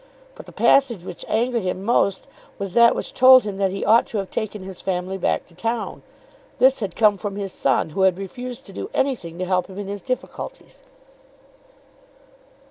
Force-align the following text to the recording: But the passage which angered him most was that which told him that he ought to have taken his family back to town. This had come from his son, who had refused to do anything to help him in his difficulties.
But 0.33 0.47
the 0.47 0.51
passage 0.51 1.03
which 1.03 1.23
angered 1.27 1.61
him 1.61 1.83
most 1.85 2.25
was 2.57 2.73
that 2.73 2.95
which 2.95 3.13
told 3.13 3.43
him 3.43 3.57
that 3.57 3.69
he 3.69 3.85
ought 3.85 4.07
to 4.07 4.17
have 4.17 4.31
taken 4.31 4.63
his 4.63 4.81
family 4.81 5.15
back 5.15 5.45
to 5.45 5.53
town. 5.53 6.01
This 6.57 6.79
had 6.79 6.95
come 6.95 7.19
from 7.19 7.35
his 7.35 7.53
son, 7.53 7.89
who 7.91 8.01
had 8.01 8.17
refused 8.17 8.65
to 8.65 8.73
do 8.73 8.89
anything 8.95 9.37
to 9.37 9.45
help 9.45 9.67
him 9.67 9.77
in 9.77 9.87
his 9.87 10.01
difficulties. 10.01 10.81